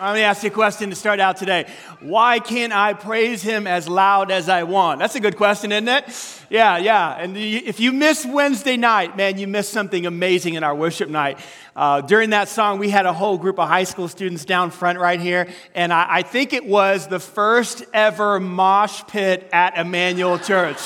[0.00, 1.66] Let me ask you a question to start out today.
[2.00, 4.98] Why can't I praise him as loud as I want?
[4.98, 6.04] That's a good question, isn't it?
[6.48, 7.16] Yeah, yeah.
[7.18, 11.38] And if you miss Wednesday night, man, you missed something amazing in our worship night.
[11.76, 14.98] Uh, during that song, we had a whole group of high school students down front
[14.98, 20.38] right here, and I, I think it was the first ever mosh pit at Emmanuel
[20.38, 20.78] Church.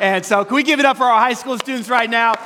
[0.00, 2.36] And so, can we give it up for our high school students right now?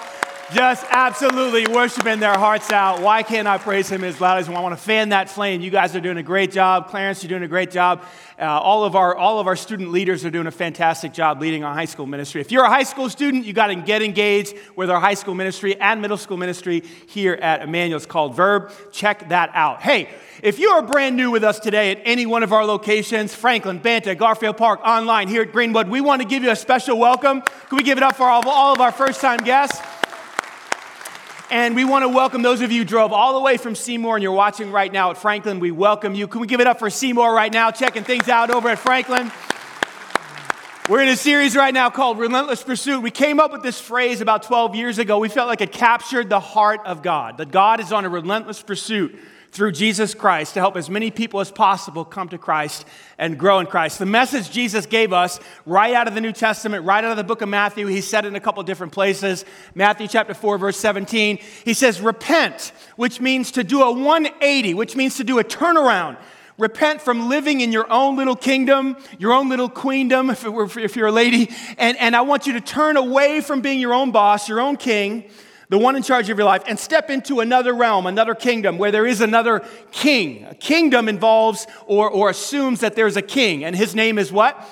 [0.52, 3.00] Just absolutely worshiping their hearts out.
[3.00, 4.76] Why can't I praise him as loud as I want?
[4.78, 5.60] To fan that flame.
[5.60, 6.88] You guys are doing a great job.
[6.88, 8.04] Clarence, you're doing a great job.
[8.38, 11.64] Uh, all, of our, all of our student leaders are doing a fantastic job leading
[11.64, 12.40] our high school ministry.
[12.40, 15.34] If you're a high school student, you got to get engaged with our high school
[15.34, 17.96] ministry and middle school ministry here at Emmanuel.
[17.96, 18.70] It's called Verb.
[18.92, 19.82] Check that out.
[19.82, 20.08] Hey,
[20.44, 23.78] if you are brand new with us today at any one of our locations, Franklin,
[23.78, 27.40] Banta, Garfield Park, online here at Greenwood, we want to give you a special welcome.
[27.40, 29.80] Can we give it up for all of, all of our first time guests?
[31.48, 34.16] And we want to welcome those of you who drove all the way from Seymour
[34.16, 35.60] and you're watching right now at Franklin.
[35.60, 36.26] We welcome you.
[36.26, 39.30] Can we give it up for Seymour right now, checking things out over at Franklin?
[40.88, 43.00] We're in a series right now called Relentless Pursuit.
[43.00, 45.20] We came up with this phrase about 12 years ago.
[45.20, 48.60] We felt like it captured the heart of God, that God is on a relentless
[48.60, 49.16] pursuit
[49.56, 52.84] through Jesus Christ to help as many people as possible come to Christ
[53.16, 53.98] and grow in Christ.
[53.98, 57.24] The message Jesus gave us right out of the New Testament, right out of the
[57.24, 59.46] book of Matthew, he said in a couple different places.
[59.74, 64.94] Matthew chapter 4, verse 17, he says, Repent, which means to do a 180, which
[64.94, 66.18] means to do a turnaround.
[66.58, 70.96] Repent from living in your own little kingdom, your own little queendom, if, were, if
[70.96, 71.50] you're a lady.
[71.78, 74.76] And, and I want you to turn away from being your own boss, your own
[74.76, 75.30] king,
[75.68, 78.90] the one in charge of your life, and step into another realm, another kingdom where
[78.92, 80.44] there is another king.
[80.44, 84.68] A kingdom involves or, or assumes that there's a king, and his name is what?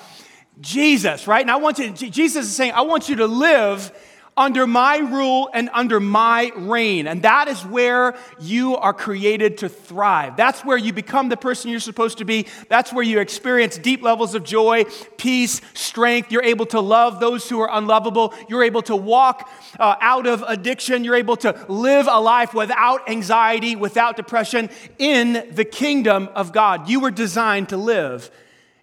[0.61, 1.41] Jesus, right?
[1.41, 3.91] And I want you, Jesus is saying, I want you to live
[4.37, 7.07] under my rule and under my reign.
[7.07, 10.35] And that is where you are created to thrive.
[10.35, 12.47] That's where you become the person you're supposed to be.
[12.67, 14.85] That's where you experience deep levels of joy,
[15.17, 16.31] peace, strength.
[16.31, 18.33] You're able to love those who are unlovable.
[18.49, 21.05] You're able to walk uh, out of addiction.
[21.05, 26.89] You're able to live a life without anxiety, without depression in the kingdom of God.
[26.89, 28.29] You were designed to live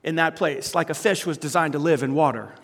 [0.02, 2.54] in that place, like a fish was designed to live in water.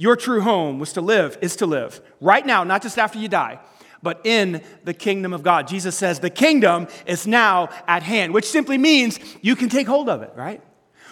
[0.00, 3.28] Your true home was to live, is to live right now, not just after you
[3.28, 3.60] die,
[4.02, 5.68] but in the kingdom of God.
[5.68, 10.08] Jesus says the kingdom is now at hand, which simply means you can take hold
[10.08, 10.62] of it, right?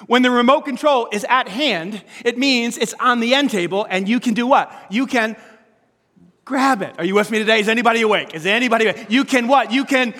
[0.06, 4.09] When the remote control is at hand, it means it's on the end table and
[4.09, 4.72] you can do what?
[4.88, 5.37] You can
[6.47, 6.94] grab it.
[6.97, 7.60] Are you with me today?
[7.60, 8.34] Is anybody awake?
[8.34, 9.10] Is anybody awake?
[9.10, 9.70] You can what?
[9.70, 10.15] You can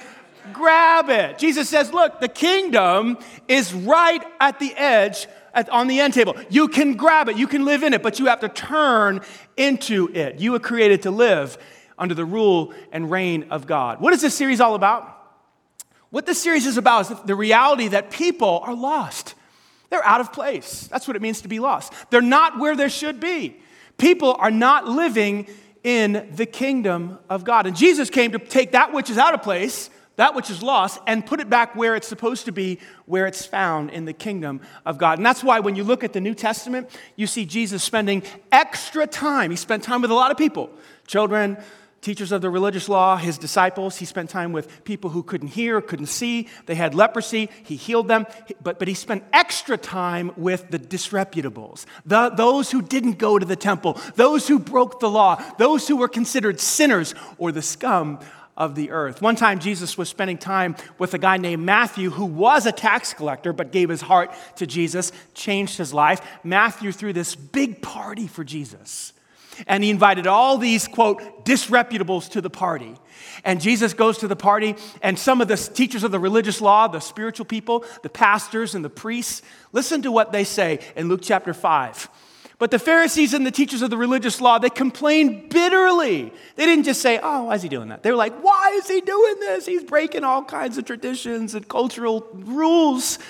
[0.53, 1.39] grab it.
[1.39, 3.17] Jesus says, look, the kingdom
[3.49, 6.37] is right at the edge at, on the end table.
[6.51, 9.21] You can grab it, you can live in it, but you have to turn
[9.57, 10.39] into it.
[10.39, 11.59] You were created to live
[11.99, 14.01] under the rule and reign of God.
[14.01, 15.15] What is this series all about?
[16.11, 19.35] What this series is about is the reality that people are lost.
[19.91, 20.87] They're out of place.
[20.89, 21.93] That's what it means to be lost.
[22.11, 23.61] They're not where they should be.
[23.97, 25.49] People are not living
[25.83, 27.67] in the kingdom of God.
[27.67, 31.01] And Jesus came to take that which is out of place that which is lost
[31.06, 34.61] and put it back where it's supposed to be, where it's found in the kingdom
[34.84, 35.19] of God.
[35.19, 39.06] And that's why when you look at the New Testament, you see Jesus spending extra
[39.06, 39.53] time.
[39.53, 40.71] He spent time with a lot of people
[41.06, 41.56] children,
[42.01, 43.97] teachers of the religious law, his disciples.
[43.97, 46.49] He spent time with people who couldn't hear, couldn't see.
[46.67, 47.49] They had leprosy.
[47.62, 48.26] He healed them.
[48.61, 53.47] But, but he spent extra time with the disreputables, the, those who didn't go to
[53.47, 58.19] the temple, those who broke the law, those who were considered sinners or the scum
[58.58, 59.22] of the earth.
[59.22, 63.14] One time, Jesus was spending time with a guy named Matthew who was a tax
[63.14, 66.20] collector but gave his heart to Jesus, changed his life.
[66.44, 69.14] Matthew threw this big party for Jesus.
[69.66, 72.94] And he invited all these, quote, disreputables to the party.
[73.44, 76.87] And Jesus goes to the party, and some of the teachers of the religious law,
[76.87, 81.20] the spiritual people, the pastors, and the priests, listen to what they say in Luke
[81.22, 82.08] chapter 5.
[82.58, 86.32] But the Pharisees and the teachers of the religious law, they complained bitterly.
[86.56, 88.02] They didn't just say, oh, why is he doing that?
[88.02, 89.64] They were like, why is he doing this?
[89.64, 93.20] He's breaking all kinds of traditions and cultural rules.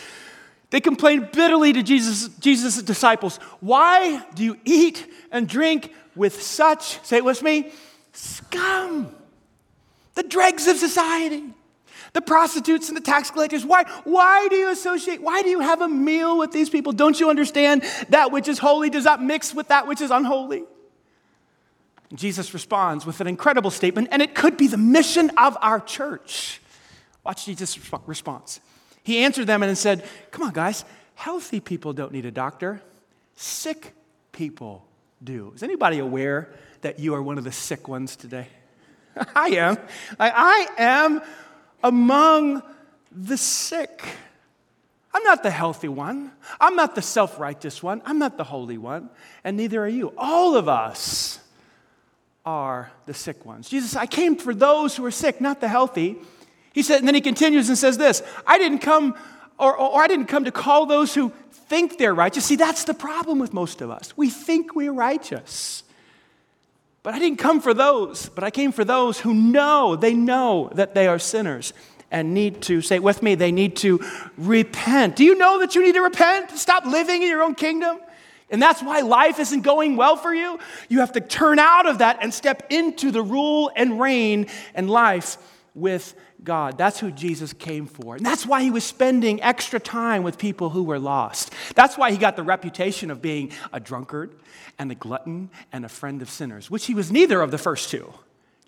[0.70, 3.36] They complained bitterly to Jesus, Jesus' disciples.
[3.60, 7.70] Why do you eat and drink with such, say it with me,
[8.12, 9.14] scum?
[10.14, 11.44] The dregs of society
[12.12, 13.64] the prostitutes and the tax collectors.
[13.64, 15.22] Why, why do you associate?
[15.22, 16.93] Why do you have a meal with these people?
[16.93, 20.64] Don't you understand that which is holy does not mix with that which is unholy?
[22.14, 26.60] Jesus responds with an incredible statement, and it could be the mission of our church.
[27.25, 28.61] Watch Jesus' response.
[29.02, 30.84] He answered them and said, Come on, guys,
[31.14, 32.81] healthy people don't need a doctor,
[33.37, 33.93] sick
[34.32, 34.87] people
[35.22, 35.52] do.
[35.54, 36.49] Is anybody aware
[36.81, 38.49] that you are one of the sick ones today?
[39.34, 39.78] I am.
[40.19, 41.22] I, I am
[41.82, 42.62] among
[43.12, 44.04] the sick.
[45.14, 46.32] I'm not the healthy one.
[46.60, 48.02] I'm not the self righteous one.
[48.04, 49.10] I'm not the holy one.
[49.44, 50.12] And neither are you.
[50.16, 51.40] All of us
[52.44, 53.69] are the sick ones.
[53.69, 56.16] Jesus, I came for those who are sick, not the healthy.
[56.72, 59.14] He said, and then he continues and says this I didn't come,
[59.58, 62.44] or, or I didn't come to call those who think they're righteous.
[62.44, 64.16] See, that's the problem with most of us.
[64.16, 65.82] We think we're righteous.
[67.03, 70.71] But I didn't come for those, but I came for those who know, they know
[70.75, 71.73] that they are sinners
[72.11, 74.00] and need to, say with me, they need to
[74.37, 75.17] repent.
[75.17, 76.50] Do you know that you need to repent?
[76.53, 77.99] Stop living in your own kingdom?
[78.50, 80.59] And that's why life isn't going well for you.
[80.89, 84.89] You have to turn out of that and step into the rule and reign and
[84.91, 85.37] life
[85.75, 86.79] with God.
[86.79, 88.17] That's who Jesus came for.
[88.17, 91.52] And that's why he was spending extra time with people who were lost.
[91.75, 94.38] That's why he got the reputation of being a drunkard
[94.79, 97.90] and a glutton and a friend of sinners, which he was neither of the first
[97.90, 98.12] two.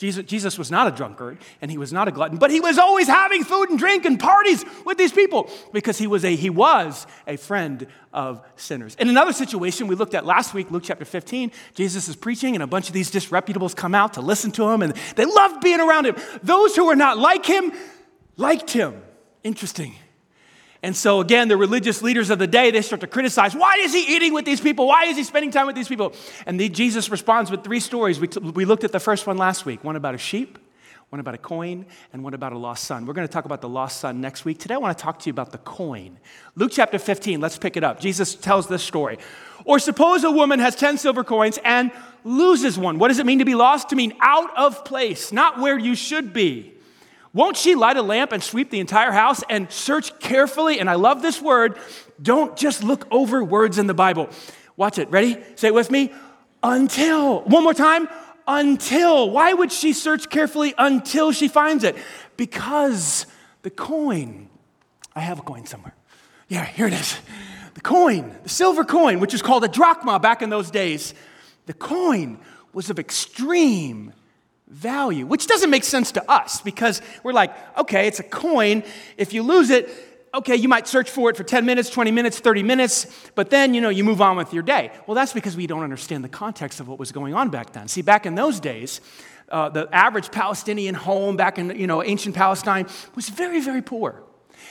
[0.01, 2.79] Jesus, Jesus was not a drunkard and he was not a glutton, but he was
[2.79, 6.49] always having food and drink and parties with these people because he was a, he
[6.49, 8.95] was a friend of sinners.
[8.95, 12.63] In another situation we looked at last week, Luke chapter 15, Jesus is preaching and
[12.63, 15.81] a bunch of these disreputables come out to listen to him and they loved being
[15.81, 16.17] around him.
[16.43, 17.71] Those who were not like him
[18.39, 19.03] liked him.
[19.45, 19.97] Interesting.
[20.83, 23.93] And so, again, the religious leaders of the day, they start to criticize why is
[23.93, 24.87] he eating with these people?
[24.87, 26.15] Why is he spending time with these people?
[26.47, 28.19] And the, Jesus responds with three stories.
[28.19, 30.59] We, t- we looked at the first one last week one about a sheep,
[31.11, 31.85] one about a coin,
[32.15, 33.05] and one about a lost son.
[33.05, 34.59] We're going to talk about the lost son next week.
[34.59, 36.19] Today, I want to talk to you about the coin.
[36.55, 38.01] Luke chapter 15, let's pick it up.
[38.01, 39.19] Jesus tells this story.
[39.67, 41.93] Or suppose a woman has 10 silver coins and
[42.25, 42.99] loses one.
[42.99, 43.91] What does it mean to be lost?
[43.91, 46.75] To mean out of place, not where you should be.
[47.33, 50.81] Won't she light a lamp and sweep the entire house and search carefully?
[50.81, 51.79] And I love this word.
[52.21, 54.29] Don't just look over words in the Bible.
[54.77, 55.11] Watch it.
[55.11, 55.39] Ready?
[55.55, 56.13] Say it with me.
[56.63, 57.43] Until.
[57.43, 58.09] One more time.
[58.49, 59.31] Until.
[59.31, 61.97] Why would she search carefully until she finds it?
[62.37, 63.27] Because
[63.63, 64.49] the coin.
[65.15, 65.95] I have a coin somewhere.
[66.49, 67.17] Yeah, here it is.
[67.75, 71.15] The coin, the silver coin, which is called a drachma back in those days,
[71.67, 72.39] the coin
[72.73, 74.13] was of extreme
[74.71, 78.83] value, which doesn't make sense to us because we're like, okay, it's a coin.
[79.17, 79.91] If you lose it,
[80.33, 83.75] okay, you might search for it for 10 minutes, 20 minutes, 30 minutes, but then,
[83.75, 84.93] you know, you move on with your day.
[85.07, 87.89] Well, that's because we don't understand the context of what was going on back then.
[87.89, 89.01] See, back in those days,
[89.49, 92.87] uh, the average Palestinian home back in, you know, ancient Palestine
[93.17, 94.23] was very, very poor.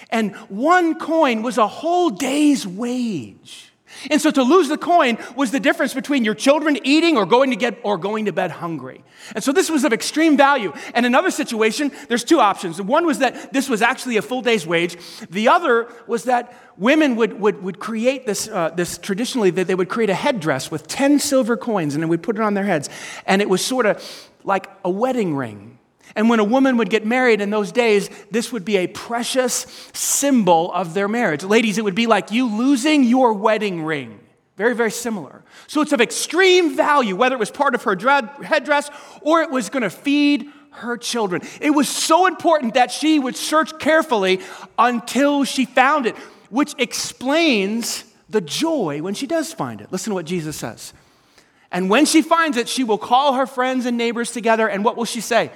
[0.10, 3.69] And one coin was a whole day's wage.
[4.09, 7.50] And so to lose the coin was the difference between your children eating or going
[7.50, 9.03] to get or going to bed hungry.
[9.36, 10.74] And so this was of extreme value.
[10.94, 12.81] And another situation, there's two options.
[12.81, 14.98] One was that this was actually a full day's wage.
[15.29, 19.75] The other was that women would, would, would create this, uh, this traditionally, that they
[19.75, 22.65] would create a headdress with 10 silver coins and they would put it on their
[22.65, 22.89] heads.
[23.25, 25.69] And it was sort of like a wedding ring.
[26.16, 29.92] And when a woman would get married in those days, this would be a precious
[29.94, 31.44] symbol of their marriage.
[31.44, 34.20] Ladies, it would be like you losing your wedding ring.
[34.58, 35.44] Very, very similar.
[35.68, 37.96] So it's of extreme value, whether it was part of her
[38.44, 38.89] headdress
[39.22, 41.42] or it was going to feed her children.
[41.62, 44.42] It was so important that she would search carefully
[44.78, 46.16] until she found it,
[46.50, 49.92] which explains the joy when she does find it.
[49.92, 50.94] Listen to what Jesus says.
[51.72, 54.98] And when she finds it, she will call her friends and neighbors together, and what
[54.98, 55.51] will she say?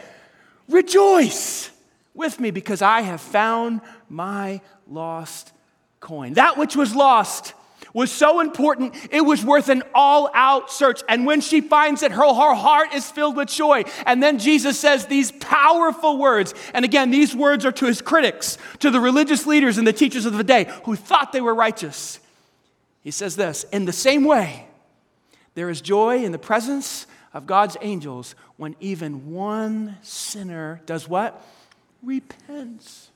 [0.70, 1.70] Rejoice
[2.13, 5.51] with me because I have found my lost
[6.00, 6.34] coin.
[6.34, 7.53] That which was lost
[7.93, 11.01] was so important, it was worth an all out search.
[11.08, 13.84] And when she finds it, her, her heart is filled with joy.
[14.05, 16.55] And then Jesus says these powerful words.
[16.74, 20.25] And again, these words are to his critics, to the religious leaders and the teachers
[20.25, 22.20] of the day who thought they were righteous.
[23.01, 24.67] He says this In the same way,
[25.53, 31.45] there is joy in the presence of God's angels when even one sinner does what?
[32.03, 33.10] Repents.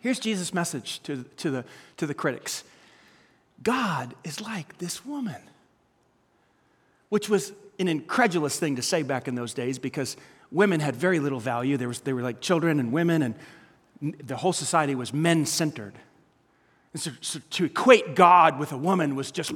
[0.00, 1.64] Here's Jesus' message to, to, the,
[1.98, 2.64] to the critics
[3.62, 5.40] God is like this woman.
[7.12, 10.16] which was an incredulous thing to say back in those days because
[10.50, 11.76] women had very little value.
[11.76, 15.92] There was, they were like children and women, and the whole society was men centered.
[16.94, 19.52] And so, so to equate God with a woman was just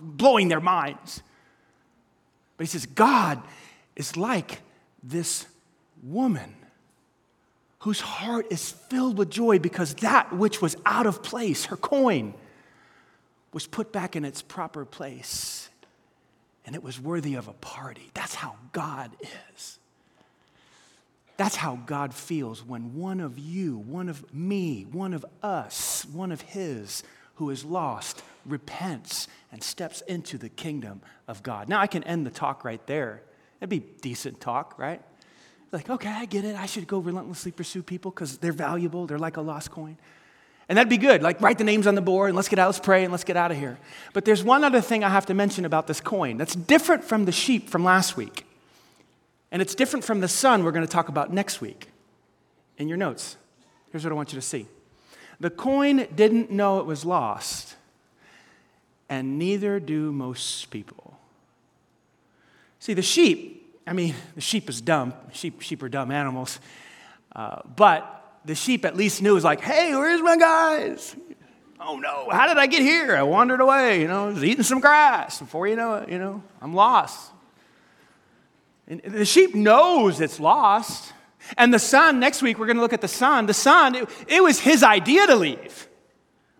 [0.00, 1.24] blowing their minds.
[2.56, 3.42] But he says, God
[3.96, 4.60] is like
[5.02, 5.46] this
[6.02, 6.54] woman
[7.80, 12.34] whose heart is filled with joy because that which was out of place, her coin,
[13.52, 15.68] was put back in its proper place
[16.64, 18.10] and it was worthy of a party.
[18.14, 19.10] That's how God
[19.54, 19.78] is.
[21.36, 26.30] That's how God feels when one of you, one of me, one of us, one
[26.30, 27.02] of His
[27.36, 31.68] who is lost repents and steps into the kingdom of God.
[31.68, 33.22] Now, I can end the talk right there.
[33.62, 35.00] It'd be decent talk, right?
[35.70, 36.56] Like, okay, I get it.
[36.56, 39.06] I should go relentlessly pursue people because they're valuable.
[39.06, 39.96] They're like a lost coin.
[40.68, 41.22] And that'd be good.
[41.22, 43.22] Like, write the names on the board and let's get out, let's pray and let's
[43.22, 43.78] get out of here.
[44.14, 47.24] But there's one other thing I have to mention about this coin that's different from
[47.24, 48.46] the sheep from last week.
[49.52, 51.86] And it's different from the son we're going to talk about next week.
[52.78, 53.36] In your notes,
[53.92, 54.66] here's what I want you to see
[55.38, 57.76] the coin didn't know it was lost,
[59.08, 61.11] and neither do most people.
[62.82, 65.14] See, the sheep I mean, the sheep is dumb.
[65.32, 66.60] Sheep, sheep are dumb animals.
[67.34, 71.16] Uh, but the sheep at least knew, it was like, hey, where's my guys?
[71.80, 73.16] Oh no, how did I get here?
[73.16, 75.40] I wandered away, you know, I was eating some grass.
[75.40, 77.32] Before you know it, you know, I'm lost.
[78.86, 81.12] And the sheep knows it's lost.
[81.58, 83.46] And the son, next week, we're going to look at the son.
[83.46, 85.88] The son, it, it was his idea to leave.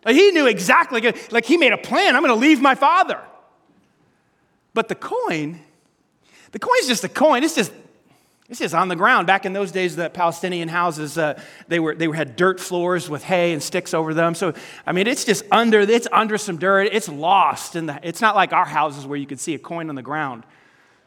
[0.04, 2.16] Like he knew exactly, like he made a plan.
[2.16, 3.20] I'm going to leave my father.
[4.74, 5.60] But the coin,
[6.52, 7.42] the coin's just a coin.
[7.42, 7.72] It's just
[8.52, 9.26] it's just on the ground.
[9.26, 13.24] Back in those days, the Palestinian houses, uh, they, were, they had dirt floors with
[13.24, 14.34] hay and sticks over them.
[14.34, 14.52] So,
[14.84, 16.90] I mean, it's just under, it's under some dirt.
[16.92, 17.72] It's lost.
[17.72, 20.44] The, it's not like our houses where you can see a coin on the ground.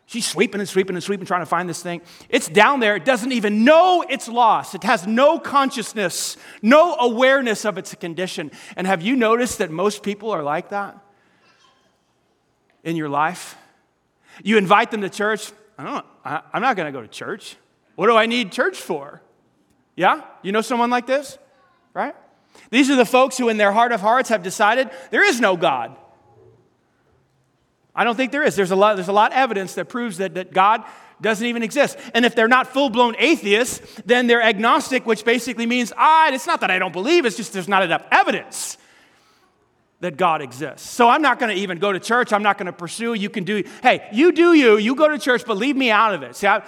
[0.08, 2.02] She's sweeping and sweeping and sweeping, trying to find this thing.
[2.30, 2.96] It's down there.
[2.96, 4.74] It doesn't even know it's lost.
[4.74, 8.50] It has no consciousness, no awareness of its condition.
[8.76, 10.98] And have you noticed that most people are like that
[12.84, 13.56] in your life?
[14.44, 15.52] You invite them to church.
[15.78, 17.56] I don't, I, I'm not going to go to church.
[17.96, 19.22] What do I need church for?
[19.96, 20.22] Yeah?
[20.42, 21.38] You know someone like this?
[21.94, 22.16] Right?
[22.70, 25.56] These are the folks who, in their heart of hearts, have decided there is no
[25.58, 25.96] God.
[27.96, 28.56] I don't think there is.
[28.56, 30.84] There's a lot, there's a lot of evidence that proves that, that God
[31.22, 31.98] doesn't even exist.
[32.14, 36.46] And if they're not full blown atheists, then they're agnostic, which basically means, ah, it's
[36.46, 38.78] not that I don't believe, it's just there's not enough evidence
[40.06, 40.88] that God exists.
[40.88, 42.32] So I'm not going to even go to church.
[42.32, 43.16] I'm not going to pursue.
[43.16, 44.78] You can do, hey, you do you.
[44.78, 46.36] You go to church, but leave me out of it.
[46.36, 46.64] See, I,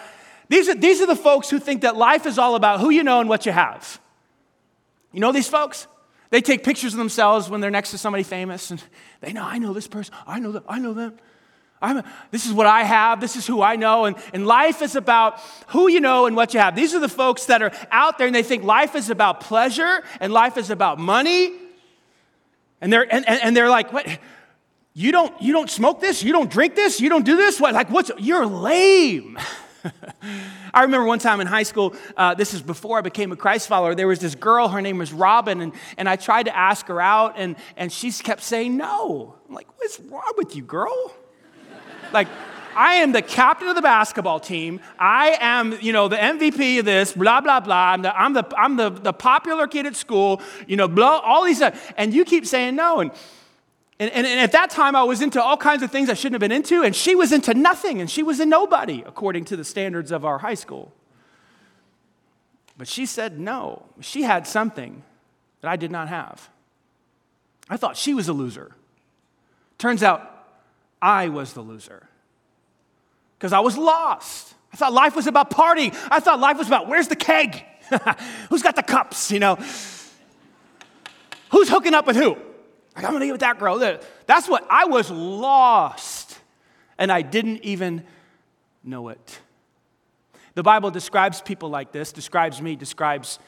[0.49, 3.03] these, are, these are the folks who think that life is all about who you
[3.03, 3.99] know and what you have.
[5.13, 5.87] You know these folks?
[6.31, 8.83] They take pictures of themselves when they're next to somebody famous, and
[9.21, 11.17] they know, I know this person, I know them, I know them.
[11.79, 14.05] I'm, this is what I have, this is who I know.
[14.05, 16.75] And, and life is about who you know and what you have.
[16.75, 20.03] These are the folks that are out there and they think life is about pleasure
[20.19, 21.53] and life is about money
[22.81, 24.07] and they're, and, and they're like, what?
[24.93, 26.23] You don't, you don't smoke this?
[26.23, 26.99] You don't drink this?
[26.99, 27.61] You don't do this?
[27.61, 27.73] What?
[27.73, 29.37] Like, what's, you're lame.
[30.73, 33.67] I remember one time in high school, uh, this is before I became a Christ
[33.67, 36.87] follower, there was this girl, her name was Robin, and, and I tried to ask
[36.87, 39.35] her out, and, and she kept saying no.
[39.47, 41.13] I'm like, what's wrong with you, girl?
[42.11, 42.27] like,
[42.77, 44.81] I am the captain of the basketball team.
[44.99, 47.93] I am, you know, the MVP of this, blah, blah, blah.
[47.93, 51.43] I'm the, I'm the, I'm the, the popular kid at school, you know, blah, all
[51.43, 51.91] these stuff.
[51.97, 52.99] And you keep saying no.
[52.99, 53.11] And,
[53.99, 56.35] and, and, and at that time, I was into all kinds of things I shouldn't
[56.35, 59.57] have been into, and she was into nothing, and she was a nobody, according to
[59.57, 60.93] the standards of our high school.
[62.77, 63.85] But she said no.
[64.01, 65.01] She had something
[65.61, 66.49] that I did not have.
[67.67, 68.73] I thought she was a loser.
[69.79, 70.47] Turns out
[71.01, 72.06] I was the loser
[73.37, 74.53] because I was lost.
[74.73, 75.95] I thought life was about partying.
[76.11, 77.63] I thought life was about where's the keg?
[78.49, 79.31] Who's got the cups?
[79.31, 79.55] You know,
[81.49, 82.31] who's hooking up with who?
[82.95, 83.77] Like, I'm gonna get with that girl.
[84.25, 86.37] That's what I was lost,
[86.97, 88.03] and I didn't even
[88.83, 89.39] know it.
[90.55, 93.39] The Bible describes people like this, describes me, describes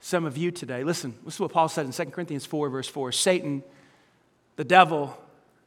[0.00, 0.82] some of you today.
[0.84, 3.62] Listen, this is what Paul said in 2 Corinthians 4, verse 4 Satan,
[4.56, 5.16] the devil,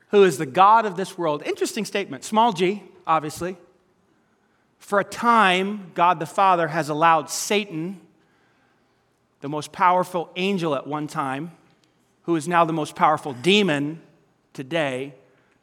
[0.09, 1.43] who is the God of this world.
[1.45, 3.57] Interesting statement, small g, obviously.
[4.79, 7.99] For a time, God the Father has allowed Satan,
[9.41, 11.51] the most powerful angel at one time,
[12.23, 14.01] who is now the most powerful demon
[14.53, 15.13] today,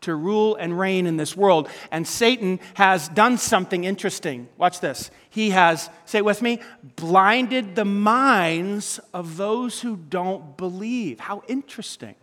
[0.02, 1.68] to rule and reign in this world.
[1.90, 4.49] And Satan has done something interesting.
[4.59, 5.11] Watch this.
[5.30, 6.61] He has, say it with me,
[6.97, 11.21] blinded the minds of those who don't believe.
[11.21, 12.14] How interesting.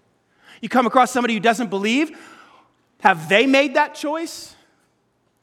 [0.61, 2.15] You come across somebody who doesn't believe,
[2.99, 4.55] have they made that choice?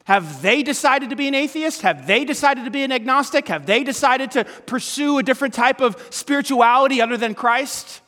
[0.09, 1.83] Have they decided to be an atheist?
[1.83, 3.47] Have they decided to be an agnostic?
[3.49, 8.01] Have they decided to pursue a different type of spirituality other than Christ?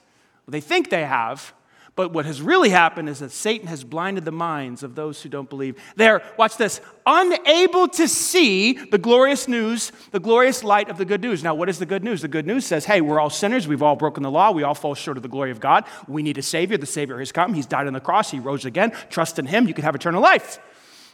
[0.47, 1.52] Well, they think they have.
[1.97, 5.28] But what has really happened is that Satan has blinded the minds of those who
[5.28, 5.76] don't believe.
[5.95, 11.21] They're, watch this, unable to see the glorious news, the glorious light of the good
[11.21, 11.45] news.
[11.45, 12.23] Now, what is the good news?
[12.23, 13.69] The good news says, hey, we're all sinners.
[13.69, 14.52] We've all broken the law.
[14.52, 15.85] We all fall short of the glory of God.
[16.09, 16.78] We need a Savior.
[16.78, 17.52] The Savior has come.
[17.52, 18.30] He's died on the cross.
[18.30, 18.92] He rose again.
[19.11, 19.69] Trust in Him.
[19.69, 20.61] You can have eternal life.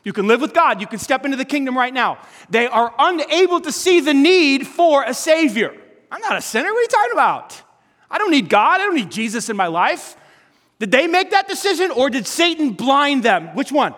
[0.06, 0.80] You can live with God.
[0.80, 2.18] You can step into the kingdom right now.
[2.48, 5.74] They are unable to see the need for a Savior.
[6.12, 6.68] I'm not a sinner.
[6.68, 7.62] What are you talking about?
[8.08, 8.80] I don't need God.
[8.80, 10.16] I don't need Jesus in my life.
[10.78, 13.48] Did they make that decision or did Satan blind them?
[13.56, 13.96] Which one?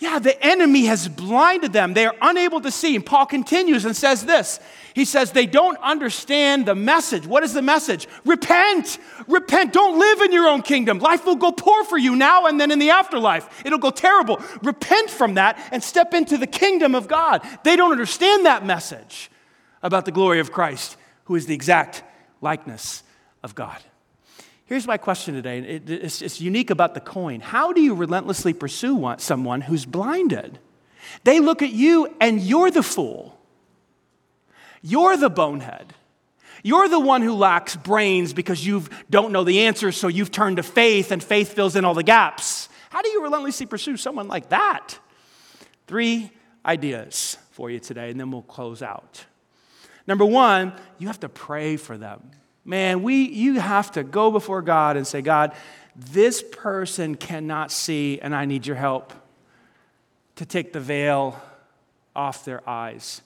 [0.00, 1.92] Yeah, the enemy has blinded them.
[1.92, 2.96] They are unable to see.
[2.96, 4.58] And Paul continues and says this
[4.94, 7.26] He says, they don't understand the message.
[7.26, 8.08] What is the message?
[8.24, 8.98] Repent.
[9.28, 9.74] Repent.
[9.74, 11.00] Don't live in your own kingdom.
[11.00, 13.62] Life will go poor for you now and then in the afterlife.
[13.64, 14.40] It'll go terrible.
[14.62, 17.46] Repent from that and step into the kingdom of God.
[17.62, 19.30] They don't understand that message
[19.82, 22.02] about the glory of Christ, who is the exact
[22.40, 23.02] likeness
[23.42, 23.78] of God.
[24.70, 25.58] Here's my question today.
[25.58, 27.40] it's, it's, unique about the coin.
[27.40, 30.60] How do you relentlessly pursue one, someone who's blinded?
[31.24, 33.36] They look at you and you're the fool.
[34.80, 35.92] You're the bonehead.
[36.62, 40.58] You're the one who lacks brains because you don't know the answers, so you've turned
[40.58, 42.68] to faith and faith fills in all the gaps.
[42.90, 45.00] How do you relentlessly pursue someone like that?
[45.88, 46.30] Three
[46.64, 49.24] ideas for you today, and then we'll close out.
[50.06, 52.30] Number one, you have to pray for them.
[52.64, 55.52] Man, we, you have to go before God and say, God,
[55.96, 59.12] this person cannot see, and I need your help
[60.36, 61.40] to take the veil
[62.14, 63.22] off their eyes.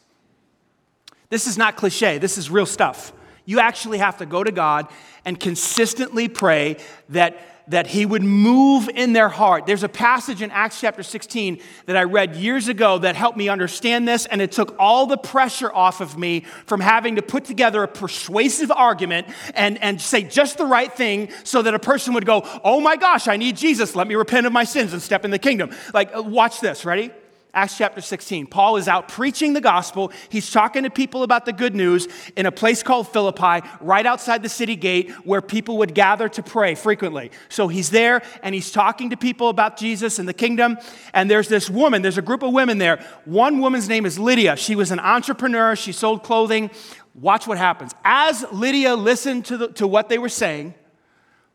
[1.31, 3.13] This is not cliche, this is real stuff.
[3.45, 4.89] You actually have to go to God
[5.25, 6.79] and consistently pray
[7.11, 9.67] that that he would move in their heart.
[9.67, 13.49] There's a passage in Acts chapter 16 that I read years ago that helped me
[13.49, 17.45] understand this, and it took all the pressure off of me from having to put
[17.45, 22.15] together a persuasive argument and, and say just the right thing so that a person
[22.15, 23.97] would go, Oh my gosh, I need Jesus.
[23.97, 25.71] Let me repent of my sins and step in the kingdom.
[25.93, 26.85] Like, uh, watch this.
[26.85, 27.11] Ready?
[27.55, 28.49] Acts chapter 16.
[28.49, 30.11] Paul is out preaching the gospel.
[30.29, 34.43] He's talking to people about the good news in a place called Philippi, right outside
[34.43, 37.31] the city gate, where people would gather to pray frequently.
[37.49, 40.79] So he's there and he's talking to people about Jesus and the kingdom.
[41.13, 43.05] And there's this woman, there's a group of women there.
[43.25, 44.57] One woman's name is Lydia.
[44.57, 46.71] She was an entrepreneur, she sold clothing.
[47.15, 47.93] Watch what happens.
[48.05, 50.75] As Lydia listened to, the, to what they were saying,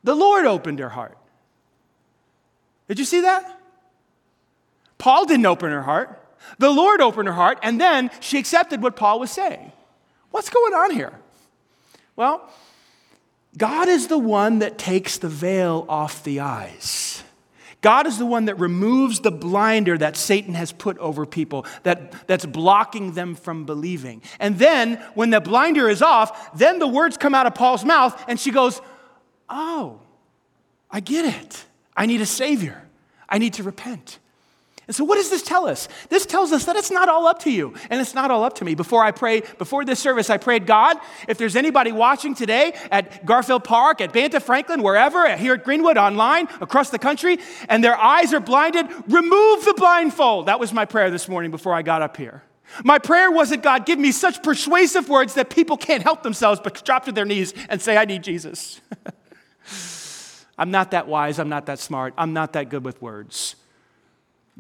[0.06, 1.18] the Lord opened her heart.
[2.88, 3.59] Did you see that?
[5.00, 6.16] Paul didn't open her heart.
[6.60, 9.72] The Lord opened her heart, and then she accepted what Paul was saying.
[10.30, 11.14] What's going on here?
[12.16, 12.48] Well,
[13.58, 17.24] God is the one that takes the veil off the eyes.
[17.82, 22.28] God is the one that removes the blinder that Satan has put over people, that,
[22.28, 24.22] that's blocking them from believing.
[24.40, 28.22] And then, when the blinder is off, then the words come out of Paul's mouth,
[28.28, 28.82] and she goes,
[29.50, 30.02] Oh,
[30.92, 31.66] I get it.
[31.96, 32.84] I need a Savior.
[33.28, 34.20] I need to repent.
[34.90, 35.88] And so, what does this tell us?
[36.10, 38.56] This tells us that it's not all up to you, and it's not all up
[38.56, 38.74] to me.
[38.74, 40.98] Before I pray, before this service, I prayed, God,
[41.28, 45.98] if there's anybody watching today at Garfield Park, at Banta Franklin, wherever, here at Greenwood,
[45.98, 47.38] online, across the country,
[47.70, 50.48] and their eyes are blinded, remove the blindfold.
[50.48, 52.42] That was my prayer this morning before I got up here.
[52.84, 56.84] My prayer wasn't, God, give me such persuasive words that people can't help themselves but
[56.84, 58.82] drop to their knees and say, I need Jesus.
[60.58, 61.38] I'm not that wise.
[61.38, 62.16] I'm not that smart.
[62.18, 63.56] I'm not that good with words.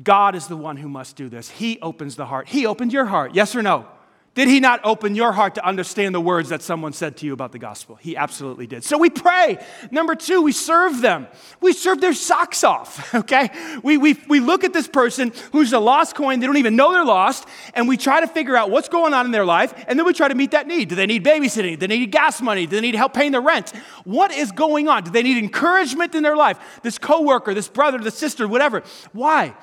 [0.02, 1.50] God is the one who must do this.
[1.50, 2.48] He opens the heart.
[2.48, 3.88] He opened your heart, yes or no?
[4.36, 7.34] Did he not open your heart to understand the words that someone said to you
[7.34, 7.96] about the gospel?
[7.96, 8.86] He absolutely did.
[8.86, 9.58] So we pray.
[9.92, 11.28] Number two, we serve them.
[11.60, 13.50] We serve their socks off, okay?
[13.84, 16.94] We, we, we look at this person who's a lost coin, they don't even know
[16.94, 20.00] they're lost, and we try to figure out what's going on in their life, and
[20.00, 20.90] then we try to meet that need.
[20.90, 21.80] Do they need babysitting?
[21.80, 22.66] Do they need gas money?
[22.66, 23.72] Do they need help paying the rent?
[24.06, 25.04] What is going on?
[25.04, 26.80] Do they need encouragement in their life?
[26.84, 28.84] This coworker, this brother, this sister, whatever.
[29.12, 29.56] Why?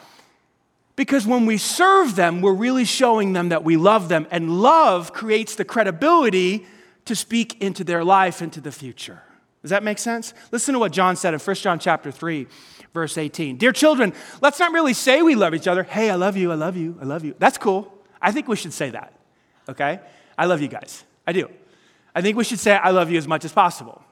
[0.96, 5.12] Because when we serve them, we're really showing them that we love them, and love
[5.12, 6.66] creates the credibility
[7.04, 9.22] to speak into their life, into the future.
[9.62, 10.32] Does that make sense?
[10.52, 12.46] Listen to what John said in 1 John chapter 3,
[12.94, 13.58] verse 18.
[13.58, 15.82] Dear children, let's not really say we love each other.
[15.82, 17.34] Hey, I love you, I love you, I love you.
[17.38, 17.92] That's cool.
[18.22, 19.12] I think we should say that,
[19.68, 20.00] okay?
[20.38, 21.04] I love you guys.
[21.26, 21.50] I do.
[22.14, 24.02] I think we should say I love you as much as possible.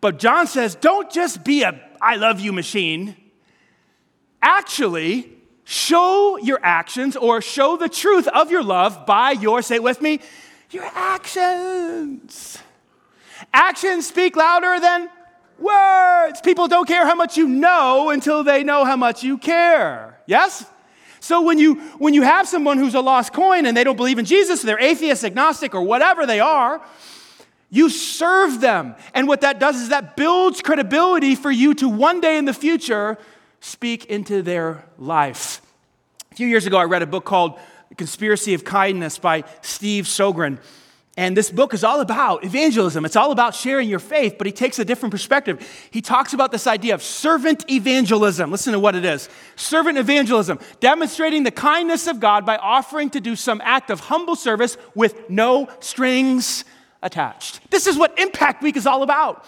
[0.00, 3.16] But John says, don't just be a I love you machine.
[4.42, 5.35] Actually,
[5.66, 10.00] show your actions or show the truth of your love by your, say it with
[10.00, 10.20] me,
[10.70, 12.58] your actions.
[13.52, 15.10] Actions speak louder than
[15.58, 16.40] words.
[16.40, 20.20] People don't care how much you know until they know how much you care.
[20.26, 20.64] Yes?
[21.18, 24.20] So when you when you have someone who's a lost coin and they don't believe
[24.20, 26.80] in Jesus, they're atheist, agnostic, or whatever they are,
[27.70, 28.94] you serve them.
[29.14, 32.54] And what that does is that builds credibility for you to one day in the
[32.54, 33.18] future
[33.66, 35.60] speak into their life.
[36.30, 37.58] A few years ago, I read a book called
[37.96, 40.58] Conspiracy of Kindness by Steve Sjogren.
[41.16, 43.04] And this book is all about evangelism.
[43.04, 45.68] It's all about sharing your faith, but he takes a different perspective.
[45.90, 48.52] He talks about this idea of servant evangelism.
[48.52, 53.20] Listen to what it is servant evangelism, demonstrating the kindness of God by offering to
[53.20, 56.64] do some act of humble service with no strings
[57.02, 57.68] attached.
[57.70, 59.44] This is what Impact Week is all about.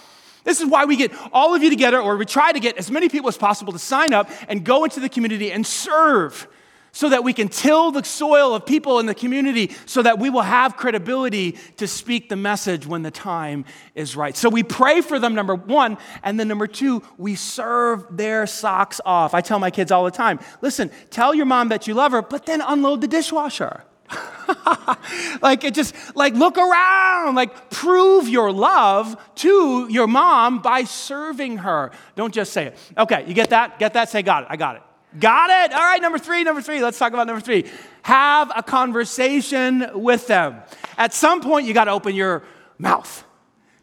[0.48, 2.90] This is why we get all of you together, or we try to get as
[2.90, 6.48] many people as possible to sign up and go into the community and serve
[6.90, 10.30] so that we can till the soil of people in the community so that we
[10.30, 14.34] will have credibility to speak the message when the time is right.
[14.34, 19.02] So we pray for them, number one, and then number two, we serve their socks
[19.04, 19.34] off.
[19.34, 22.22] I tell my kids all the time listen, tell your mom that you love her,
[22.22, 23.84] but then unload the dishwasher.
[25.42, 31.58] like it just like look around like prove your love to your mom by serving
[31.58, 31.90] her.
[32.16, 32.78] Don't just say it.
[32.96, 33.78] Okay you get that?
[33.78, 34.08] Get that?
[34.08, 34.48] Say got it.
[34.50, 34.82] I got it.
[35.18, 35.72] Got it?
[35.74, 36.82] All right number three number three.
[36.82, 37.64] Let's talk about number three.
[38.02, 40.62] Have a conversation with them.
[40.96, 42.44] At some point you got to open your
[42.78, 43.24] mouth.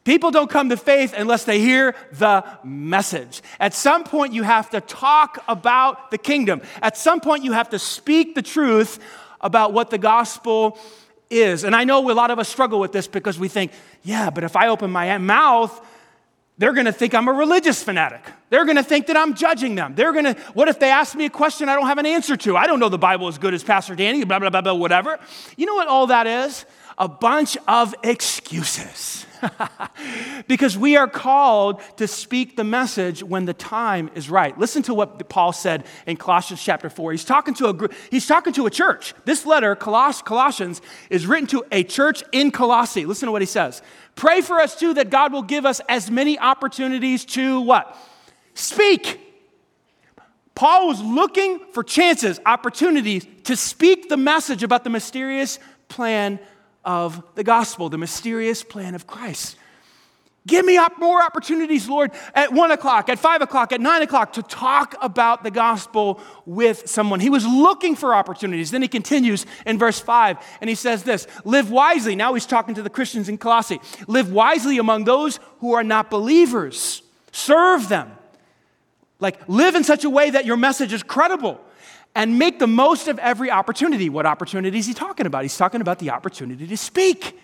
[0.05, 3.41] People don't come to faith unless they hear the message.
[3.59, 6.61] At some point, you have to talk about the kingdom.
[6.79, 8.99] At some point, you have to speak the truth
[9.45, 10.77] about what the gospel
[11.29, 11.63] is.
[11.63, 13.71] And I know a lot of us struggle with this because we think,
[14.03, 15.85] yeah, but if I open my mouth,
[16.57, 18.21] they're going to think I'm a religious fanatic.
[18.49, 19.93] They're going to think that I'm judging them.
[19.93, 22.35] They're going to, what if they ask me a question I don't have an answer
[22.37, 22.57] to?
[22.57, 25.19] I don't know the Bible as good as Pastor Danny, blah, blah, blah, blah, whatever.
[25.57, 26.65] You know what all that is?
[26.97, 29.25] A bunch of excuses.
[30.47, 34.57] because we are called to speak the message when the time is right.
[34.57, 37.11] Listen to what Paul said in Colossians chapter 4.
[37.11, 39.13] He's talking to a group, he's talking to a church.
[39.25, 43.05] This letter, Coloss- Colossians, is written to a church in Colossae.
[43.05, 43.81] Listen to what he says.
[44.15, 47.97] Pray for us too that God will give us as many opportunities to what?
[48.53, 49.21] Speak.
[50.55, 56.39] Paul was looking for chances, opportunities to speak the message about the mysterious plan
[56.85, 59.57] of the gospel, the mysterious plan of Christ.
[60.47, 64.33] Give me up more opportunities, Lord, at one o'clock, at five o'clock, at nine o'clock
[64.33, 67.19] to talk about the gospel with someone.
[67.19, 68.69] He was looking for opportunities.
[68.69, 72.15] Then he continues in verse five and he says this Live wisely.
[72.15, 73.81] Now he's talking to the Christians in Colossae.
[74.07, 78.11] Live wisely among those who are not believers, serve them.
[79.19, 81.59] Like, live in such a way that your message is credible
[82.15, 84.09] and make the most of every opportunity.
[84.09, 85.43] What opportunity is he talking about?
[85.43, 87.37] He's talking about the opportunity to speak.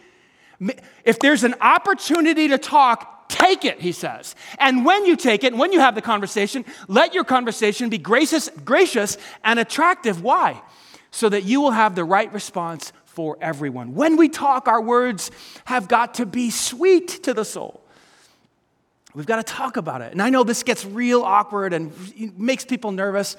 [1.03, 4.35] If there's an opportunity to talk, take it, he says.
[4.57, 8.49] And when you take it, when you have the conversation, let your conversation be gracious,
[8.63, 10.23] gracious and attractive.
[10.23, 10.61] Why?
[11.11, 13.93] So that you will have the right response for everyone.
[13.93, 15.31] When we talk, our words
[15.65, 17.81] have got to be sweet to the soul.
[19.13, 20.13] We've got to talk about it.
[20.13, 21.91] And I know this gets real awkward and
[22.37, 23.35] makes people nervous,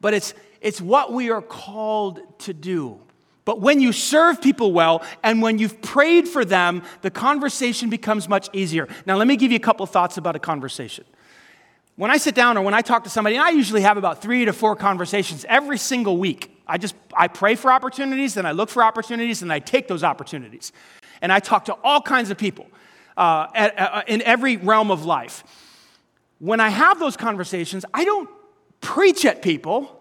[0.00, 3.00] but it's, it's what we are called to do.
[3.44, 8.28] But when you serve people well and when you've prayed for them, the conversation becomes
[8.28, 8.86] much easier.
[9.06, 11.04] Now, let me give you a couple thoughts about a conversation.
[11.96, 14.22] When I sit down or when I talk to somebody, and I usually have about
[14.22, 16.56] three to four conversations every single week.
[16.66, 20.04] I just I pray for opportunities, then I look for opportunities, and I take those
[20.04, 20.72] opportunities.
[21.20, 22.66] And I talk to all kinds of people
[23.16, 25.44] uh, at, uh, in every realm of life.
[26.38, 28.30] When I have those conversations, I don't
[28.80, 29.99] preach at people.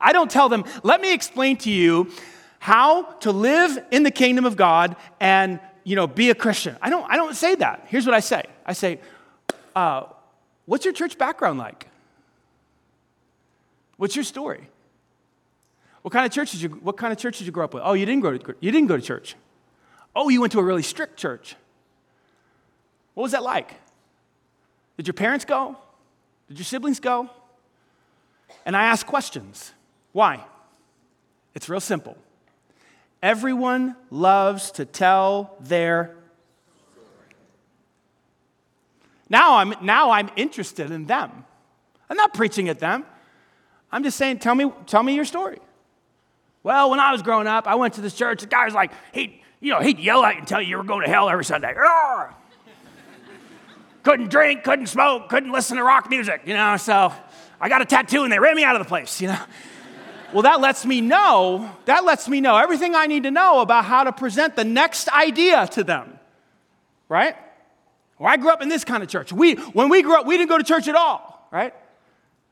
[0.00, 2.10] I don't tell them, let me explain to you
[2.58, 6.76] how to live in the kingdom of God and, you know, be a Christian.
[6.80, 7.86] I don't, I don't say that.
[7.88, 9.00] Here's what I say I say,
[9.74, 10.04] uh,
[10.66, 11.88] what's your church background like?
[13.96, 14.68] What's your story?
[16.02, 17.82] What kind of church did you, what kind of church did you grow up with?
[17.84, 19.36] Oh, you didn't go to, you didn't go to church.
[20.16, 21.56] Oh, you went to a really strict church.
[23.14, 23.74] What was that like?
[24.96, 25.76] Did your parents go?
[26.48, 27.28] Did your siblings go?
[28.64, 29.72] And I ask questions.
[30.12, 30.44] Why?
[31.54, 32.16] It's real simple.
[33.22, 36.16] Everyone loves to tell their
[36.92, 37.34] story.
[39.28, 41.44] now I'm now I'm interested in them.
[42.08, 43.04] I'm not preaching at them.
[43.92, 45.58] I'm just saying, tell me, tell me your story.
[46.62, 48.40] Well, when I was growing up, I went to this church.
[48.42, 50.76] The guy was like, he, you know, he'd yell at you and tell you you
[50.76, 51.74] were going to hell every Sunday.
[54.02, 56.76] couldn't drink, couldn't smoke, couldn't listen to rock music, you know.
[56.76, 57.12] So
[57.60, 59.40] I got a tattoo and they ran me out of the place, you know.
[60.32, 63.84] Well, that lets me know, that lets me know everything I need to know about
[63.84, 66.18] how to present the next idea to them,
[67.08, 67.34] right?
[68.18, 69.32] Well, I grew up in this kind of church.
[69.32, 71.74] We, when we grew up, we didn't go to church at all, right?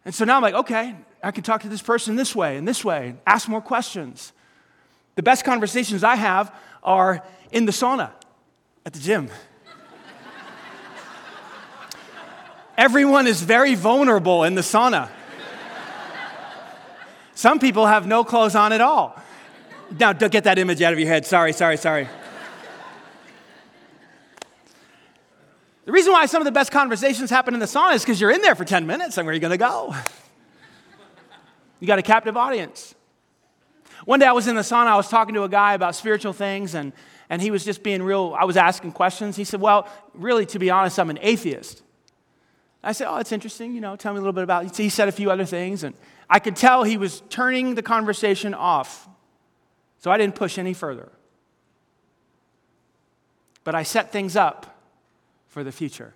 [0.05, 2.67] And so now I'm like, okay, I can talk to this person this way and
[2.67, 4.33] this way, and ask more questions.
[5.14, 8.11] The best conversations I have are in the sauna
[8.87, 9.29] at the gym.
[12.79, 15.11] Everyone is very vulnerable in the sauna.
[17.38, 19.16] Some people have no clothes on at all.
[19.96, 21.24] Now, get that image out of your head.
[21.24, 22.09] Sorry, sorry, sorry.
[25.85, 28.33] The reason why some of the best conversations happen in the sauna is because you're
[28.33, 29.94] in there for 10 minutes and where are you going to go?
[31.79, 32.96] You got a captive audience.
[34.05, 36.33] One day I was in the sauna, I was talking to a guy about spiritual
[36.33, 36.92] things, and,
[37.31, 38.35] and he was just being real.
[38.37, 39.37] I was asking questions.
[39.37, 41.85] He said, Well, really, to be honest, I'm an atheist.
[42.83, 43.77] I said, Oh, it's interesting.
[43.77, 44.77] You know, tell me a little bit about it.
[44.77, 45.94] He said a few other things, and
[46.31, 49.09] I could tell he was turning the conversation off.
[49.99, 51.11] So I didn't push any further.
[53.64, 54.79] But I set things up
[55.49, 56.14] for the future.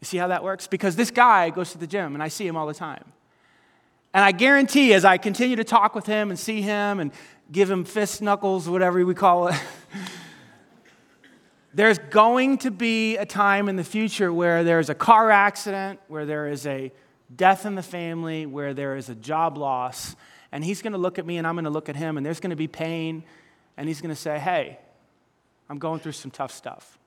[0.00, 0.66] You see how that works?
[0.66, 3.04] Because this guy goes to the gym, and I see him all the time.
[4.12, 7.12] And I guarantee as I continue to talk with him and see him and
[7.50, 9.60] give him fist knuckles, whatever we call it,
[11.74, 16.24] there's going to be a time in the future where there's a car accident, where
[16.24, 16.92] there is a
[17.34, 20.16] death in the family, where there is a job loss.
[20.52, 22.24] And he's going to look at me and I'm going to look at him, and
[22.24, 23.24] there's going to be pain.
[23.76, 24.78] And he's going to say, Hey,
[25.68, 26.98] I'm going through some tough stuff.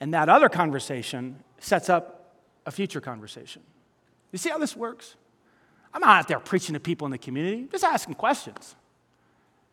[0.00, 2.34] And that other conversation sets up
[2.66, 3.62] a future conversation.
[4.32, 5.16] You see how this works?
[5.92, 8.76] I'm not out there preaching to people in the community, just asking questions.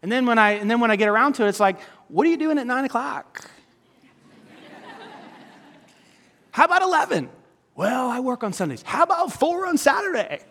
[0.01, 2.25] And then when I, and then when I get around to it, it's like, what
[2.25, 3.49] are you doing at nine o'clock?
[6.51, 7.29] How about 11?
[7.77, 8.81] Well, I work on Sundays.
[8.81, 10.41] How about four on Saturday?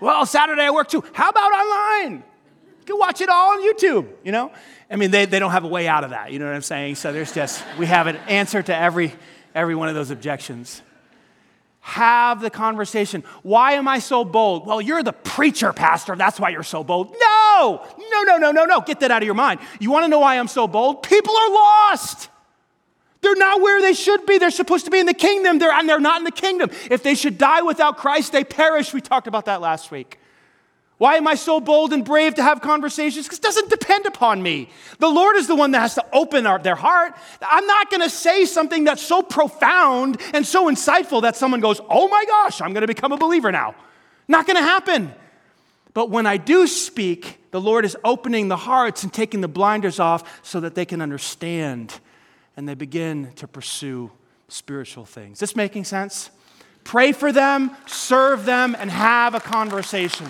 [0.00, 1.02] Well, Saturday I work too.
[1.14, 2.22] How about online?
[2.80, 4.52] You can watch it all on YouTube, you know?
[4.90, 6.60] I mean, they, they don't have a way out of that, you know what I'm
[6.60, 6.96] saying?
[6.96, 9.14] So there's just, we have an answer to every,
[9.54, 10.82] every one of those objections.
[11.80, 13.24] Have the conversation.
[13.42, 14.66] Why am I so bold?
[14.66, 16.16] Well, you're the preacher, Pastor.
[16.16, 17.14] That's why you're so bold.
[17.18, 18.80] No, no, no, no, no, no.
[18.82, 19.60] Get that out of your mind.
[19.80, 21.02] You want to know why I'm so bold?
[21.02, 22.28] People are lost.
[23.24, 24.36] They're not where they should be.
[24.36, 26.68] They're supposed to be in the kingdom, they're, and they're not in the kingdom.
[26.90, 28.92] If they should die without Christ, they perish.
[28.92, 30.18] We talked about that last week.
[30.98, 33.24] Why am I so bold and brave to have conversations?
[33.24, 34.68] Because it doesn't depend upon me.
[34.98, 37.14] The Lord is the one that has to open our, their heart.
[37.40, 41.80] I'm not going to say something that's so profound and so insightful that someone goes,
[41.88, 43.74] oh my gosh, I'm going to become a believer now.
[44.28, 45.14] Not going to happen.
[45.94, 49.98] But when I do speak, the Lord is opening the hearts and taking the blinders
[49.98, 51.98] off so that they can understand
[52.56, 54.10] and they begin to pursue
[54.48, 55.36] spiritual things.
[55.36, 56.30] Is This making sense?
[56.84, 60.26] Pray for them, serve them, and have a conversation.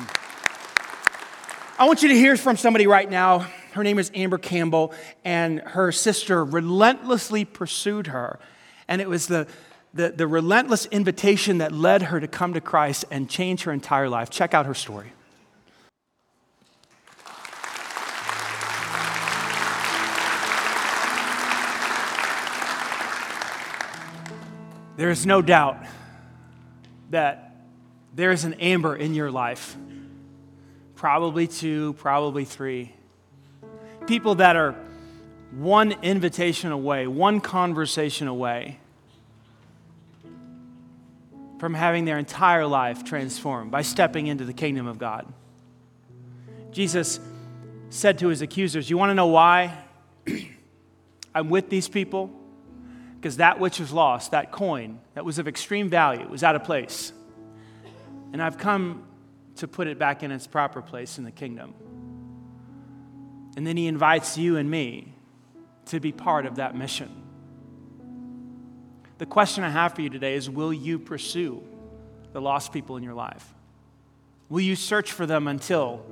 [1.77, 3.47] I want you to hear from somebody right now.
[3.73, 8.39] Her name is Amber Campbell, and her sister relentlessly pursued her.
[8.87, 9.49] And it was the,
[9.93, 14.09] the, the, relentless invitation that led her to come to Christ and change her entire
[14.09, 14.31] life.
[14.31, 15.13] Check out her story.
[24.97, 25.79] There is no doubt
[27.11, 27.57] that
[28.15, 29.77] there is an Amber in your life
[31.05, 32.91] probably two, probably three.
[34.07, 34.75] People that are
[35.51, 38.79] one invitation away, one conversation away
[41.59, 45.31] from having their entire life transformed by stepping into the kingdom of God.
[46.73, 47.21] Jesus
[47.91, 49.77] said to his accusers, You want to know why
[51.35, 52.31] I'm with these people?
[53.25, 56.65] Because that which was lost, that coin that was of extreme value, was out of
[56.65, 57.11] place.
[58.35, 59.07] And I've come
[59.57, 61.73] to put it back in its proper place in the kingdom.
[63.57, 65.15] And then he invites you and me
[65.87, 67.23] to be part of that mission.
[69.17, 71.63] The question I have for you today is Will you pursue
[72.35, 73.55] the lost people in your life?
[74.51, 76.05] Will you search for them until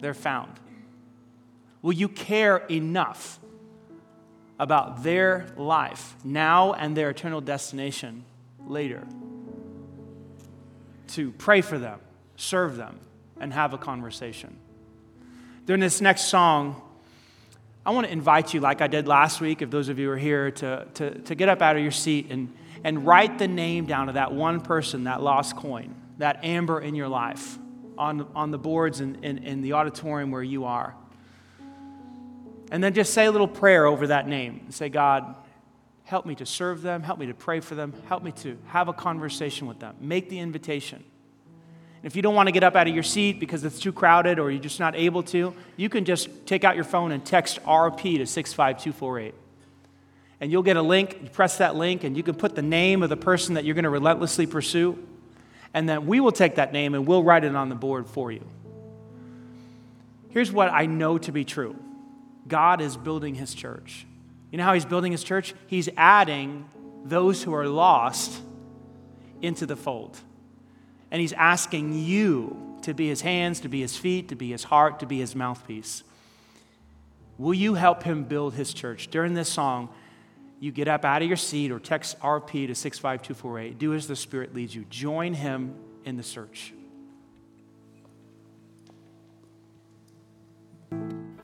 [0.00, 0.58] they're found?
[1.80, 3.38] Will you care enough
[4.58, 8.24] about their life now and their eternal destination
[8.66, 9.06] later
[11.08, 12.00] to pray for them?
[12.38, 12.98] serve them,
[13.38, 14.56] and have a conversation.
[15.66, 16.80] During this next song,
[17.84, 20.16] I want to invite you, like I did last week, if those of you are
[20.16, 23.86] here, to, to, to get up out of your seat and, and write the name
[23.86, 27.58] down of that one person, that lost coin, that amber in your life
[27.98, 30.94] on, on the boards in, in, in the auditorium where you are.
[32.70, 35.34] And then just say a little prayer over that name and say, God,
[36.04, 38.88] help me to serve them, help me to pray for them, help me to have
[38.88, 39.94] a conversation with them.
[40.00, 41.04] Make the invitation.
[41.96, 43.92] And If you don't want to get up out of your seat because it's too
[43.92, 47.24] crowded or you're just not able to, you can just take out your phone and
[47.24, 49.34] text RP to 65248.
[50.40, 51.18] And you'll get a link.
[51.22, 53.74] You press that link, and you can put the name of the person that you're
[53.74, 54.98] going to relentlessly pursue.
[55.74, 58.32] and then we will take that name and we'll write it on the board for
[58.32, 58.46] you.
[60.30, 61.76] Here's what I know to be true
[62.48, 64.06] God is building his church.
[64.50, 65.54] You know how he's building his church?
[65.66, 66.68] He's adding
[67.04, 68.40] those who are lost
[69.42, 70.18] into the fold.
[71.10, 74.64] And he's asking you to be his hands, to be his feet, to be his
[74.64, 76.02] heart, to be his mouthpiece.
[77.36, 79.08] Will you help him build his church?
[79.08, 79.90] During this song,
[80.60, 83.78] you get up out of your seat or text RP to 65248.
[83.78, 84.84] Do as the Spirit leads you.
[84.90, 86.72] Join him in the search.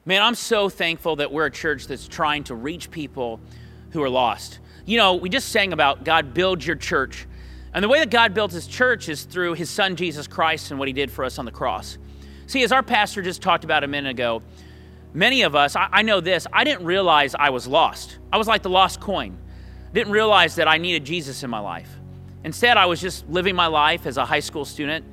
[0.07, 3.41] Man, I'm so thankful that we're a church that's trying to reach people
[3.93, 4.59] who are lost.
[4.85, 7.27] You know, we just sang about God build your church.
[7.73, 10.79] And the way that God built his church is through his son Jesus Christ and
[10.79, 11.97] what he did for us on the cross.
[12.47, 14.43] See, as our pastor just talked about a minute ago,
[15.15, 18.19] many of us, I, I know this, I didn't realize I was lost.
[18.31, 19.39] I was like the lost coin.
[19.95, 21.89] Didn't realize that I needed Jesus in my life.
[22.45, 25.07] Instead, I was just living my life as a high school student,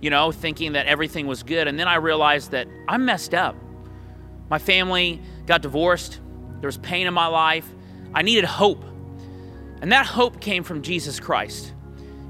[0.00, 1.66] you know, thinking that everything was good.
[1.66, 3.56] And then I realized that I'm messed up.
[4.50, 6.20] My family got divorced.
[6.60, 7.68] There was pain in my life.
[8.14, 8.84] I needed hope.
[9.80, 11.72] And that hope came from Jesus Christ.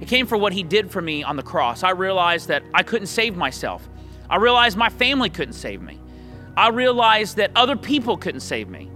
[0.00, 1.82] It came from what he did for me on the cross.
[1.82, 3.88] I realized that I couldn't save myself.
[4.30, 5.98] I realized my family couldn't save me.
[6.56, 8.90] I realized that other people couldn't save me.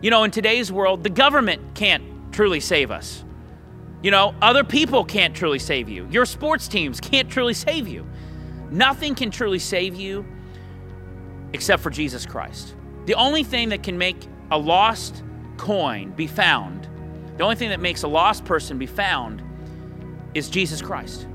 [0.00, 3.24] You know, in today's world, the government can't truly save us.
[4.02, 6.08] You know, other people can't truly save you.
[6.10, 8.04] Your sports teams can't truly save you.
[8.70, 10.26] Nothing can truly save you
[11.52, 12.74] except for Jesus Christ.
[13.06, 14.16] The only thing that can make
[14.50, 15.22] a lost
[15.56, 16.88] coin be found,
[17.36, 19.42] the only thing that makes a lost person be found
[20.34, 21.26] is Jesus Christ.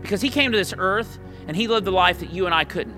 [0.00, 2.64] Because he came to this earth and he lived the life that you and I
[2.64, 2.96] couldn't.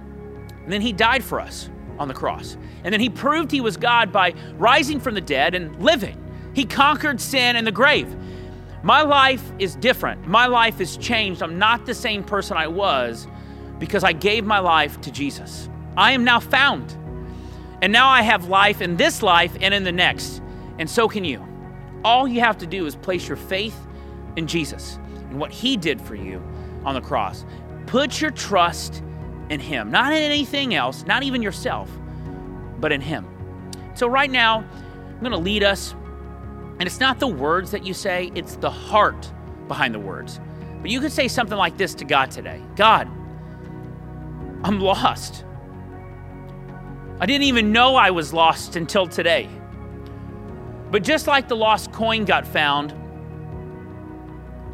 [0.64, 2.56] And then he died for us on the cross.
[2.84, 6.22] And then he proved he was God by rising from the dead and living.
[6.54, 8.14] He conquered sin and the grave.
[8.82, 10.26] My life is different.
[10.26, 11.42] My life is changed.
[11.42, 13.26] I'm not the same person I was
[13.78, 15.68] because I gave my life to Jesus.
[15.96, 16.96] I am now found.
[17.82, 20.42] And now I have life in this life and in the next.
[20.78, 21.46] And so can you.
[22.04, 23.78] All you have to do is place your faith
[24.36, 24.98] in Jesus
[25.30, 26.42] and what he did for you
[26.84, 27.44] on the cross.
[27.86, 29.02] Put your trust
[29.50, 31.90] in him, not in anything else, not even yourself,
[32.78, 33.26] but in him.
[33.94, 35.94] So, right now, I'm going to lead us.
[36.78, 39.30] And it's not the words that you say, it's the heart
[39.66, 40.40] behind the words.
[40.82, 43.08] But you could say something like this to God today God,
[44.62, 45.45] I'm lost.
[47.18, 49.48] I didn't even know I was lost until today.
[50.90, 52.92] But just like the lost coin got found,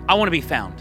[0.08, 0.80] I want to be found.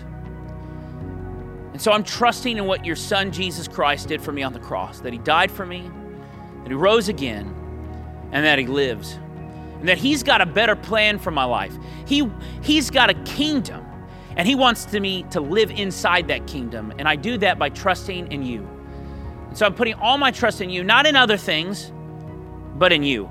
[1.72, 4.60] And so I'm trusting in what your son Jesus Christ did for me on the
[4.60, 5.90] cross that he died for me,
[6.64, 7.56] that he rose again,
[8.32, 9.20] and that he lives.
[9.80, 11.74] And that he's got a better plan for my life.
[12.06, 12.30] He,
[12.62, 13.86] he's got a kingdom,
[14.36, 16.92] and he wants to me to live inside that kingdom.
[16.98, 18.68] And I do that by trusting in you.
[19.54, 21.92] So I'm putting all my trust in you, not in other things,
[22.76, 23.30] but in you.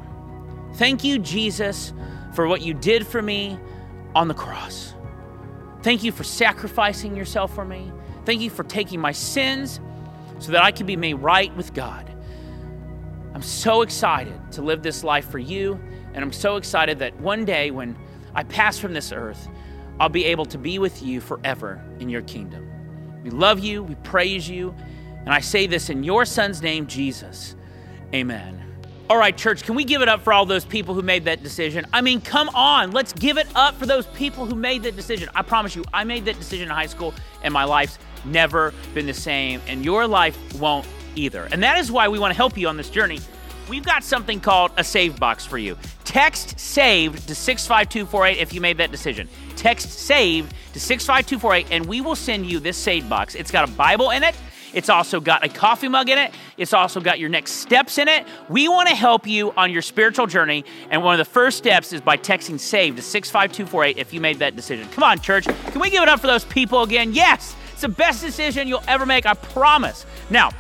[0.74, 1.92] Thank you, Jesus,
[2.34, 3.58] for what you did for me
[4.14, 4.94] on the cross.
[5.82, 7.90] Thank you for sacrificing yourself for me.
[8.24, 9.80] Thank you for taking my sins
[10.38, 12.10] so that I can be made right with God.
[13.34, 15.80] I'm so excited to live this life for you,
[16.12, 17.96] and I'm so excited that one day when
[18.34, 19.48] I pass from this earth,
[19.98, 22.68] I'll be able to be with you forever in your kingdom.
[23.22, 24.74] We love you, we praise you,
[25.24, 27.54] and I say this in your son's name, Jesus.
[28.14, 28.60] Amen.
[29.10, 31.42] All right, church, can we give it up for all those people who made that
[31.42, 31.84] decision?
[31.92, 35.28] I mean, come on, let's give it up for those people who made that decision.
[35.34, 39.06] I promise you, I made that decision in high school, and my life's never been
[39.06, 41.48] the same, and your life won't either.
[41.50, 43.18] And that is why we want to help you on this journey.
[43.68, 45.76] We've got something called a save box for you.
[46.04, 49.28] Text SAVED to 65248 if you made that decision.
[49.56, 53.34] Text SAVED to 65248, and we will send you this save box.
[53.34, 54.34] It's got a Bible in it.
[54.72, 56.32] It's also got a coffee mug in it.
[56.56, 58.26] It's also got your next steps in it.
[58.48, 60.64] We want to help you on your spiritual journey.
[60.90, 64.38] And one of the first steps is by texting SAVE to 65248 if you made
[64.38, 64.88] that decision.
[64.90, 65.44] Come on, church.
[65.44, 67.12] Can we give it up for those people again?
[67.12, 70.06] Yes, it's the best decision you'll ever make, I promise.
[70.28, 70.50] Now,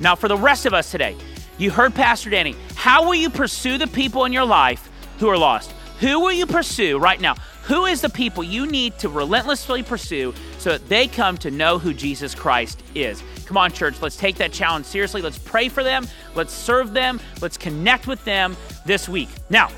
[0.00, 1.16] now for the rest of us today,
[1.58, 2.54] you heard Pastor Danny.
[2.74, 5.72] How will you pursue the people in your life who are lost?
[6.00, 7.36] Who will you pursue right now?
[7.64, 11.78] Who is the people you need to relentlessly pursue so that they come to know
[11.78, 13.22] who Jesus Christ is?
[13.46, 15.22] Come on, church, let's take that challenge seriously.
[15.22, 16.06] Let's pray for them.
[16.34, 17.20] Let's serve them.
[17.40, 19.28] Let's connect with them this week.
[19.50, 19.70] Now,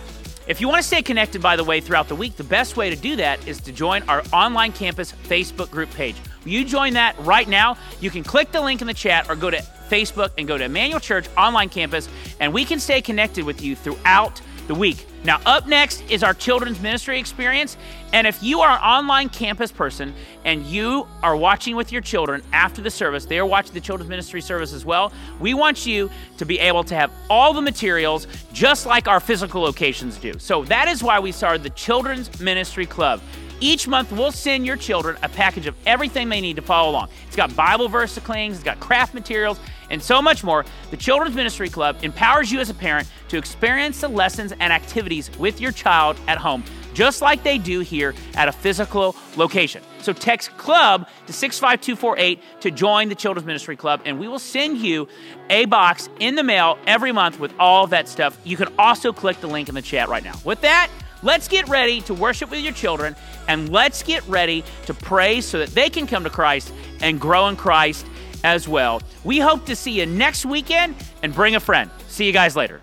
[0.47, 2.89] if you want to stay connected, by the way, throughout the week, the best way
[2.89, 6.17] to do that is to join our online campus Facebook group page.
[6.47, 7.77] You join that right now?
[8.01, 9.59] You can click the link in the chat or go to
[9.91, 12.09] Facebook and go to Emmanuel Church Online Campus,
[12.41, 15.07] and we can stay connected with you throughout the week.
[15.25, 17.77] Now, up next is our children's ministry experience.
[18.13, 20.15] And if you are an online campus person
[20.45, 24.09] and you are watching with your children after the service, they are watching the children's
[24.09, 25.13] ministry service as well.
[25.41, 29.61] We want you to be able to have all the materials just like our physical
[29.61, 30.39] locations do.
[30.39, 33.21] So that is why we started the Children's Ministry Club.
[33.61, 37.09] Each month, we'll send your children a package of everything they need to follow along.
[37.27, 39.59] It's got Bible verse clings, it's got craft materials,
[39.91, 40.65] and so much more.
[40.91, 45.37] The Children's Ministry Club empowers you as a parent to experience the lessons and activities
[45.39, 46.63] with your child at home,
[46.95, 49.83] just like they do here at a physical location.
[50.03, 54.79] So text club to 65248 to join the Children's Ministry Club, and we will send
[54.79, 55.09] you
[55.51, 58.39] a box in the mail every month with all of that stuff.
[58.45, 60.35] You can also click the link in the chat right now.
[60.45, 60.91] With that,
[61.23, 63.17] Let's get ready to worship with your children
[63.49, 67.49] and let's get ready to pray so that they can come to Christ and grow
[67.49, 68.07] in Christ
[68.45, 69.03] as well.
[69.25, 71.91] We hope to see you next weekend and bring a friend.
[72.07, 72.81] See you guys later.